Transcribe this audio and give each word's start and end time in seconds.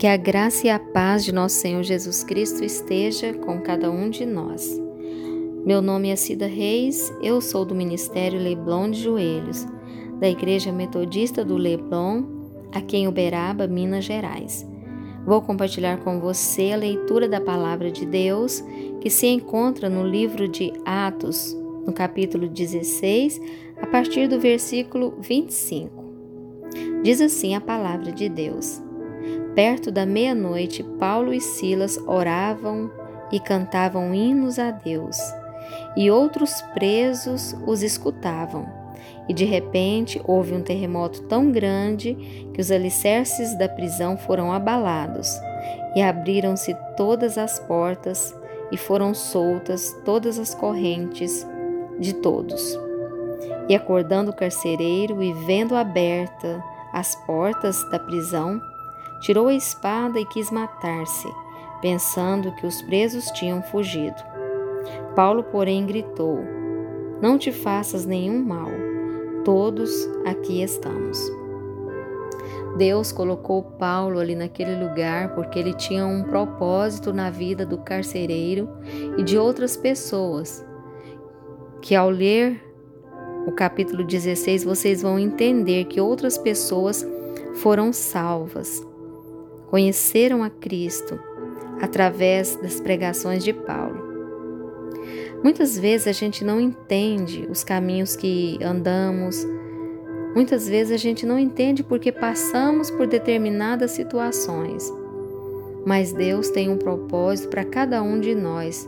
Que 0.00 0.06
a 0.06 0.16
graça 0.16 0.66
e 0.66 0.70
a 0.70 0.78
paz 0.78 1.26
de 1.26 1.30
nosso 1.30 1.56
Senhor 1.56 1.82
Jesus 1.82 2.24
Cristo 2.24 2.64
esteja 2.64 3.34
com 3.34 3.60
cada 3.60 3.90
um 3.90 4.08
de 4.08 4.24
nós. 4.24 4.80
Meu 5.66 5.82
nome 5.82 6.08
é 6.08 6.16
Cida 6.16 6.46
Reis, 6.46 7.12
eu 7.22 7.38
sou 7.42 7.66
do 7.66 7.74
Ministério 7.74 8.40
Leblon 8.40 8.90
de 8.90 9.02
Joelhos, 9.02 9.66
da 10.18 10.26
Igreja 10.26 10.72
Metodista 10.72 11.44
do 11.44 11.54
Leblon, 11.54 12.24
aqui 12.72 12.96
em 12.96 13.08
Uberaba, 13.08 13.66
Minas 13.66 14.06
Gerais. 14.06 14.66
Vou 15.26 15.42
compartilhar 15.42 15.98
com 15.98 16.18
você 16.18 16.72
a 16.72 16.78
leitura 16.78 17.28
da 17.28 17.38
palavra 17.38 17.90
de 17.90 18.06
Deus 18.06 18.64
que 19.02 19.10
se 19.10 19.26
encontra 19.26 19.90
no 19.90 20.02
livro 20.02 20.48
de 20.48 20.72
Atos, 20.82 21.54
no 21.84 21.92
capítulo 21.92 22.48
16, 22.48 23.38
a 23.82 23.86
partir 23.86 24.28
do 24.28 24.40
versículo 24.40 25.18
25. 25.20 25.92
Diz 27.02 27.20
assim 27.20 27.54
a 27.54 27.60
palavra 27.60 28.10
de 28.10 28.30
Deus. 28.30 28.80
Perto 29.54 29.90
da 29.90 30.06
meia-noite, 30.06 30.82
Paulo 30.98 31.34
e 31.34 31.40
Silas 31.40 31.98
oravam 32.06 32.90
e 33.32 33.40
cantavam 33.40 34.14
hinos 34.14 34.58
a 34.58 34.70
Deus, 34.70 35.18
e 35.96 36.10
outros 36.10 36.62
presos 36.74 37.56
os 37.66 37.82
escutavam. 37.82 38.66
E 39.28 39.34
de 39.34 39.44
repente 39.44 40.20
houve 40.24 40.52
um 40.52 40.62
terremoto 40.62 41.22
tão 41.22 41.50
grande 41.50 42.14
que 42.54 42.60
os 42.60 42.70
alicerces 42.70 43.56
da 43.56 43.68
prisão 43.68 44.16
foram 44.16 44.52
abalados, 44.52 45.28
e 45.94 46.02
abriram-se 46.02 46.76
todas 46.96 47.36
as 47.36 47.58
portas, 47.58 48.34
e 48.70 48.76
foram 48.76 49.12
soltas 49.12 49.96
todas 50.04 50.38
as 50.38 50.54
correntes 50.54 51.44
de 51.98 52.14
todos. 52.14 52.78
E 53.68 53.74
acordando 53.74 54.30
o 54.30 54.34
carcereiro 54.34 55.22
e 55.22 55.32
vendo 55.32 55.74
aberta 55.74 56.62
as 56.92 57.14
portas 57.26 57.82
da 57.90 57.98
prisão, 57.98 58.60
tirou 59.20 59.48
a 59.48 59.54
espada 59.54 60.18
e 60.18 60.24
quis 60.24 60.50
matar-se, 60.50 61.28
pensando 61.80 62.52
que 62.56 62.66
os 62.66 62.82
presos 62.82 63.26
tinham 63.32 63.62
fugido. 63.62 64.16
Paulo, 65.14 65.44
porém, 65.44 65.86
gritou: 65.86 66.38
Não 67.20 67.38
te 67.38 67.52
faças 67.52 68.06
nenhum 68.06 68.42
mal, 68.42 68.70
todos 69.44 69.90
aqui 70.24 70.62
estamos. 70.62 71.30
Deus 72.76 73.12
colocou 73.12 73.62
Paulo 73.62 74.20
ali 74.20 74.34
naquele 74.34 74.76
lugar 74.82 75.34
porque 75.34 75.58
ele 75.58 75.74
tinha 75.74 76.06
um 76.06 76.22
propósito 76.22 77.12
na 77.12 77.28
vida 77.28 77.66
do 77.66 77.78
carcereiro 77.78 78.68
e 79.18 79.22
de 79.22 79.36
outras 79.36 79.76
pessoas, 79.76 80.64
que 81.82 81.94
ao 81.94 82.08
ler 82.08 82.64
o 83.46 83.52
capítulo 83.52 84.04
16 84.04 84.64
vocês 84.64 85.02
vão 85.02 85.18
entender 85.18 85.86
que 85.86 86.00
outras 86.00 86.38
pessoas 86.38 87.06
foram 87.54 87.92
salvas 87.92 88.88
conheceram 89.70 90.42
a 90.42 90.50
Cristo 90.50 91.18
através 91.80 92.56
das 92.56 92.80
pregações 92.80 93.44
de 93.44 93.52
Paulo. 93.52 94.10
Muitas 95.42 95.78
vezes 95.78 96.06
a 96.06 96.12
gente 96.12 96.44
não 96.44 96.60
entende 96.60 97.46
os 97.48 97.64
caminhos 97.64 98.14
que 98.14 98.58
andamos, 98.62 99.46
muitas 100.34 100.68
vezes 100.68 100.92
a 100.92 100.98
gente 100.98 101.24
não 101.24 101.38
entende 101.38 101.82
porque 101.82 102.12
passamos 102.12 102.90
por 102.90 103.06
determinadas 103.06 103.92
situações. 103.92 104.92
Mas 105.86 106.12
Deus 106.12 106.50
tem 106.50 106.68
um 106.68 106.76
propósito 106.76 107.48
para 107.48 107.64
cada 107.64 108.02
um 108.02 108.20
de 108.20 108.34
nós. 108.34 108.86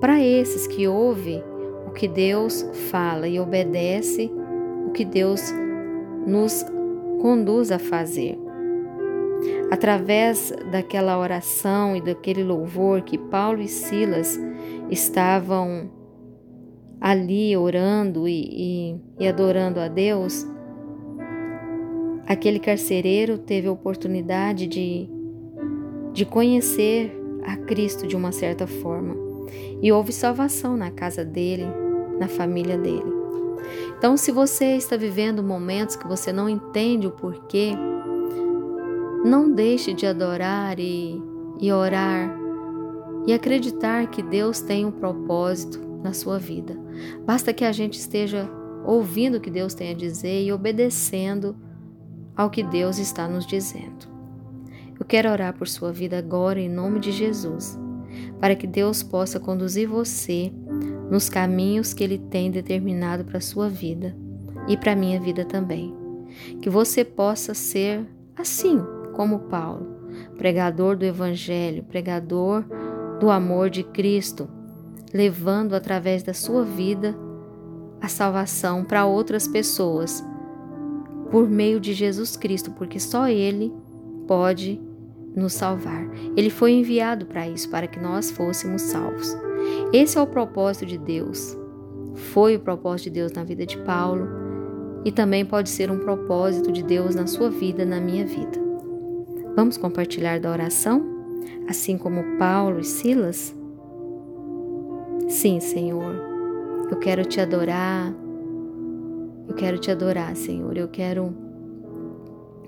Para 0.00 0.22
esses 0.22 0.66
que 0.66 0.86
ouvem 0.86 1.42
o 1.86 1.90
que 1.92 2.06
Deus 2.06 2.62
fala 2.90 3.26
e 3.26 3.40
obedece 3.40 4.30
o 4.86 4.90
que 4.90 5.04
Deus 5.04 5.40
nos 6.26 6.62
conduz 7.22 7.72
a 7.72 7.78
fazer. 7.78 8.47
Através 9.70 10.52
daquela 10.70 11.18
oração 11.18 11.94
e 11.94 12.00
daquele 12.00 12.42
louvor 12.42 13.02
que 13.02 13.18
Paulo 13.18 13.60
e 13.60 13.68
Silas 13.68 14.38
estavam 14.90 15.90
ali 17.00 17.56
orando 17.56 18.26
e, 18.26 18.48
e, 18.50 19.00
e 19.20 19.28
adorando 19.28 19.78
a 19.78 19.88
Deus, 19.88 20.46
aquele 22.26 22.58
carcereiro 22.58 23.38
teve 23.38 23.68
a 23.68 23.72
oportunidade 23.72 24.66
de, 24.66 25.08
de 26.12 26.24
conhecer 26.24 27.14
a 27.44 27.56
Cristo 27.56 28.06
de 28.06 28.16
uma 28.16 28.32
certa 28.32 28.66
forma. 28.66 29.16
E 29.80 29.92
houve 29.92 30.12
salvação 30.12 30.76
na 30.76 30.90
casa 30.90 31.24
dele, 31.24 31.66
na 32.18 32.28
família 32.28 32.76
dele. 32.76 33.18
Então, 33.96 34.16
se 34.16 34.30
você 34.30 34.76
está 34.76 34.96
vivendo 34.96 35.42
momentos 35.42 35.96
que 35.96 36.06
você 36.06 36.32
não 36.32 36.48
entende 36.48 37.06
o 37.06 37.10
porquê, 37.10 37.72
não 39.28 39.52
deixe 39.52 39.92
de 39.92 40.06
adorar 40.06 40.80
e, 40.80 41.22
e 41.60 41.70
orar 41.72 42.36
e 43.26 43.32
acreditar 43.32 44.06
que 44.08 44.22
Deus 44.22 44.60
tem 44.60 44.86
um 44.86 44.90
propósito 44.90 45.78
na 46.02 46.12
sua 46.12 46.38
vida. 46.38 46.74
Basta 47.26 47.52
que 47.52 47.64
a 47.64 47.72
gente 47.72 47.98
esteja 47.98 48.50
ouvindo 48.84 49.36
o 49.36 49.40
que 49.40 49.50
Deus 49.50 49.74
tem 49.74 49.90
a 49.90 49.94
dizer 49.94 50.44
e 50.44 50.52
obedecendo 50.52 51.54
ao 52.34 52.48
que 52.48 52.62
Deus 52.62 52.98
está 52.98 53.28
nos 53.28 53.46
dizendo. 53.46 54.08
Eu 54.98 55.04
quero 55.04 55.30
orar 55.30 55.52
por 55.52 55.68
sua 55.68 55.92
vida 55.92 56.18
agora 56.18 56.58
em 56.58 56.68
nome 56.68 56.98
de 56.98 57.12
Jesus, 57.12 57.78
para 58.40 58.56
que 58.56 58.66
Deus 58.66 59.02
possa 59.02 59.38
conduzir 59.38 59.88
você 59.88 60.52
nos 61.10 61.28
caminhos 61.28 61.92
que 61.92 62.02
Ele 62.02 62.18
tem 62.18 62.50
determinado 62.50 63.24
para 63.24 63.38
a 63.38 63.42
sua 63.42 63.68
vida 63.68 64.16
e 64.66 64.76
para 64.76 64.92
a 64.92 64.96
minha 64.96 65.20
vida 65.20 65.44
também. 65.44 65.94
Que 66.62 66.70
você 66.70 67.04
possa 67.04 67.54
ser 67.54 68.06
assim 68.36 68.80
como 69.18 69.40
Paulo, 69.40 69.84
pregador 70.36 70.96
do 70.96 71.04
Evangelho, 71.04 71.82
pregador 71.82 72.64
do 73.18 73.30
amor 73.30 73.68
de 73.68 73.82
Cristo, 73.82 74.48
levando 75.12 75.74
através 75.74 76.22
da 76.22 76.32
sua 76.32 76.62
vida 76.62 77.18
a 78.00 78.06
salvação 78.06 78.84
para 78.84 79.06
outras 79.06 79.48
pessoas 79.48 80.24
por 81.32 81.50
meio 81.50 81.80
de 81.80 81.94
Jesus 81.94 82.36
Cristo, 82.36 82.70
porque 82.70 83.00
só 83.00 83.26
Ele 83.26 83.74
pode 84.28 84.80
nos 85.34 85.52
salvar. 85.52 86.08
Ele 86.36 86.48
foi 86.48 86.70
enviado 86.70 87.26
para 87.26 87.48
isso, 87.48 87.68
para 87.70 87.88
que 87.88 87.98
nós 87.98 88.30
fôssemos 88.30 88.82
salvos. 88.82 89.36
Esse 89.92 90.16
é 90.16 90.22
o 90.22 90.28
propósito 90.28 90.86
de 90.86 90.96
Deus. 90.96 91.58
Foi 92.14 92.54
o 92.54 92.60
propósito 92.60 93.06
de 93.06 93.18
Deus 93.18 93.32
na 93.32 93.42
vida 93.42 93.66
de 93.66 93.78
Paulo 93.78 94.28
e 95.04 95.10
também 95.10 95.44
pode 95.44 95.70
ser 95.70 95.90
um 95.90 95.98
propósito 95.98 96.70
de 96.70 96.84
Deus 96.84 97.16
na 97.16 97.26
sua 97.26 97.50
vida, 97.50 97.84
na 97.84 98.00
minha 98.00 98.24
vida. 98.24 98.67
Vamos 99.58 99.76
compartilhar 99.76 100.38
da 100.38 100.52
oração, 100.52 101.04
assim 101.68 101.98
como 101.98 102.38
Paulo 102.38 102.78
e 102.78 102.84
Silas? 102.84 103.52
Sim, 105.28 105.58
Senhor, 105.58 106.14
eu 106.88 106.96
quero 107.00 107.24
te 107.24 107.40
adorar, 107.40 108.14
eu 109.48 109.54
quero 109.56 109.76
te 109.76 109.90
adorar, 109.90 110.36
Senhor, 110.36 110.76
eu 110.76 110.86
quero 110.86 111.34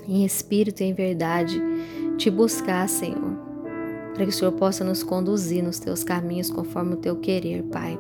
em 0.04 0.24
espírito 0.24 0.80
e 0.80 0.86
em 0.86 0.92
verdade 0.92 1.62
te 2.18 2.28
buscar, 2.28 2.88
Senhor, 2.88 3.38
para 4.12 4.24
que 4.24 4.30
o 4.30 4.32
Senhor 4.32 4.50
possa 4.50 4.82
nos 4.82 5.04
conduzir 5.04 5.62
nos 5.62 5.78
teus 5.78 6.02
caminhos 6.02 6.50
conforme 6.50 6.94
o 6.94 6.96
teu 6.96 7.14
querer, 7.14 7.62
Pai. 7.70 7.96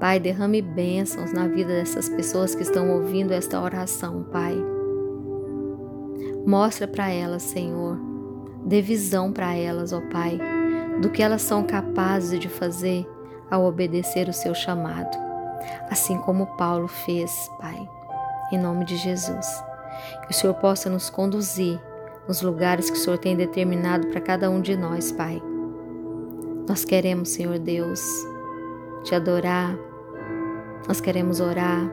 Pai, 0.00 0.18
derrame 0.18 0.60
bênçãos 0.60 1.32
na 1.32 1.46
vida 1.46 1.68
dessas 1.68 2.08
pessoas 2.08 2.56
que 2.56 2.62
estão 2.62 2.90
ouvindo 2.90 3.30
esta 3.30 3.62
oração, 3.62 4.24
Pai. 4.32 4.81
Mostra 6.44 6.88
para 6.88 7.08
elas, 7.08 7.42
Senhor, 7.42 7.96
dê 8.64 8.82
visão 8.82 9.32
para 9.32 9.54
elas, 9.54 9.92
ó 9.92 10.00
Pai, 10.10 10.40
do 11.00 11.08
que 11.08 11.22
elas 11.22 11.42
são 11.42 11.62
capazes 11.62 12.38
de 12.38 12.48
fazer 12.48 13.08
ao 13.48 13.64
obedecer 13.64 14.28
o 14.28 14.32
seu 14.32 14.52
chamado, 14.52 15.16
assim 15.88 16.18
como 16.18 16.46
Paulo 16.56 16.88
fez, 16.88 17.48
Pai, 17.60 17.88
em 18.50 18.58
nome 18.58 18.84
de 18.84 18.96
Jesus. 18.96 19.46
Que 20.26 20.32
o 20.32 20.34
Senhor 20.34 20.54
possa 20.54 20.90
nos 20.90 21.08
conduzir 21.08 21.80
nos 22.26 22.42
lugares 22.42 22.90
que 22.90 22.96
o 22.96 23.00
Senhor 23.00 23.18
tem 23.18 23.36
determinado 23.36 24.08
para 24.08 24.20
cada 24.20 24.50
um 24.50 24.60
de 24.60 24.76
nós, 24.76 25.12
Pai. 25.12 25.40
Nós 26.68 26.84
queremos, 26.84 27.28
Senhor 27.28 27.60
Deus, 27.60 28.02
te 29.04 29.14
adorar, 29.14 29.76
nós 30.88 31.00
queremos 31.00 31.38
orar, 31.38 31.88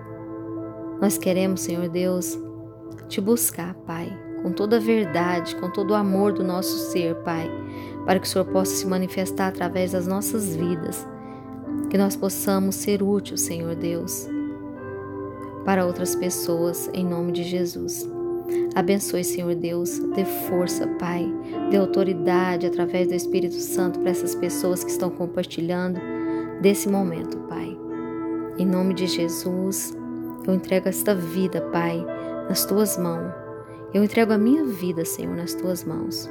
nós 1.00 1.19
queremos, 1.19 1.62
Senhor 1.62 1.88
Deus, 1.88 2.36
te 3.07 3.22
buscar, 3.22 3.75
Pai 3.86 4.29
com 4.41 4.51
toda 4.51 4.77
a 4.77 4.80
verdade, 4.80 5.56
com 5.56 5.69
todo 5.69 5.91
o 5.91 5.95
amor 5.95 6.33
do 6.33 6.44
nosso 6.44 6.91
ser, 6.91 7.15
Pai, 7.15 7.50
para 8.06 8.19
que 8.19 8.27
o 8.27 8.30
Senhor 8.30 8.45
possa 8.45 8.74
se 8.74 8.88
manifestar 8.88 9.50
através 9.50 9.91
das 9.91 10.07
nossas 10.07 10.56
vidas, 10.56 11.07
que 11.89 11.97
nós 11.97 12.15
possamos 12.15 12.75
ser 12.75 13.03
úteis, 13.03 13.41
Senhor 13.41 13.75
Deus, 13.75 14.27
para 15.65 15.86
outras 15.86 16.15
pessoas, 16.15 16.89
em 16.94 17.06
nome 17.06 17.31
de 17.31 17.44
Jesus. 17.44 18.09
Abençoe, 18.74 19.24
Senhor 19.24 19.53
Deus, 19.56 20.00
dê 20.15 20.25
força, 20.25 20.88
Pai, 21.00 21.27
dê 21.69 21.77
autoridade 21.77 22.65
através 22.65 23.07
do 23.07 23.13
Espírito 23.13 23.56
Santo 23.56 24.00
para 24.00 24.12
essas 24.12 24.33
pessoas 24.33 24.83
que 24.83 24.89
estão 24.89 25.09
compartilhando 25.09 26.00
desse 26.62 26.88
momento, 26.89 27.38
Pai. 27.50 27.77
Em 28.57 28.65
nome 28.65 28.94
de 28.94 29.07
Jesus, 29.07 29.95
eu 30.47 30.53
entrego 30.53 30.89
esta 30.89 31.13
vida, 31.13 31.62
Pai, 31.71 32.03
nas 32.47 32.65
tuas 32.65 32.97
mãos 32.97 33.38
Eu 33.94 34.03
entrego 34.03 34.33
a 34.33 34.38
minha 34.38 34.63
vida, 34.63 35.03
Senhor, 35.03 35.36
nas 35.36 35.53
tuas 35.53 35.83
mãos. 35.83 36.30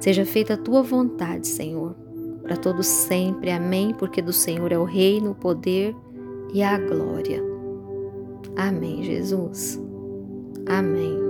Seja 0.00 0.24
feita 0.24 0.54
a 0.54 0.58
tua 0.58 0.82
vontade, 0.82 1.46
Senhor, 1.46 1.94
para 2.42 2.56
todos 2.56 2.86
sempre. 2.86 3.50
Amém, 3.50 3.94
porque 3.94 4.22
do 4.22 4.32
Senhor 4.32 4.72
é 4.72 4.78
o 4.78 4.84
reino, 4.84 5.32
o 5.32 5.34
poder 5.34 5.94
e 6.52 6.62
a 6.62 6.78
glória. 6.78 7.42
Amém, 8.56 9.02
Jesus. 9.02 9.80
Amém. 10.66 11.25